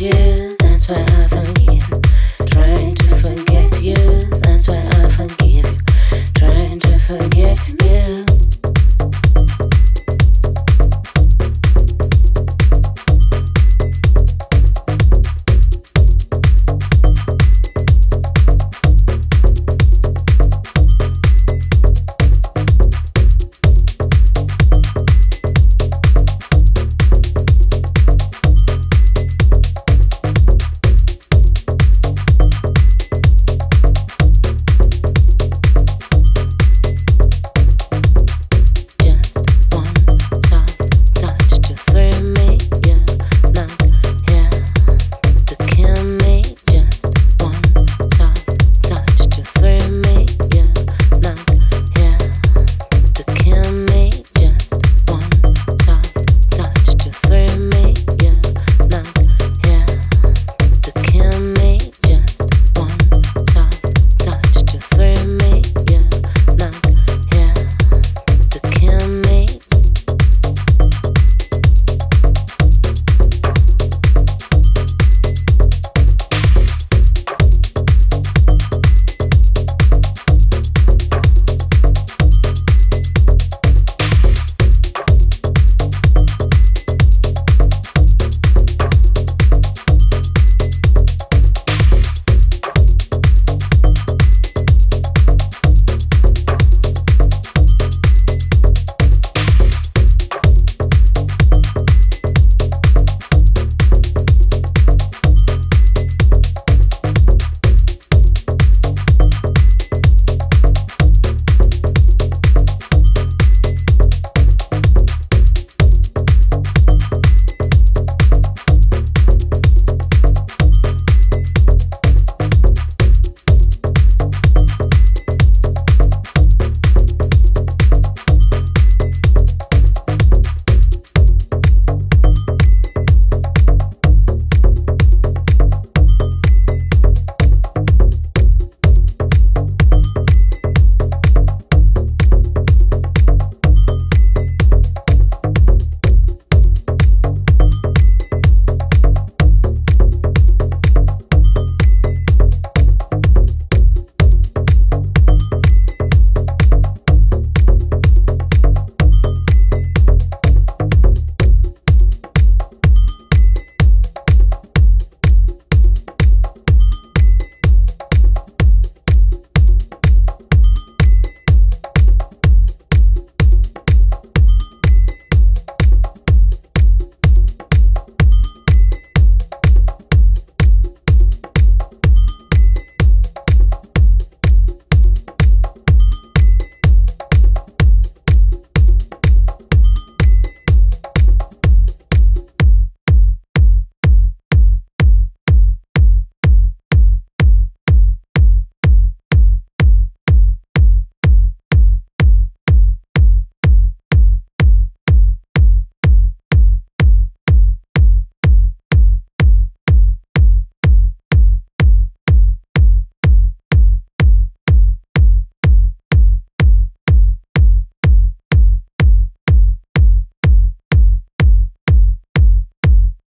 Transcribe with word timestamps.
you, 0.00 0.56
that's 0.58 0.88
why 0.88 0.96
I've 0.96 1.43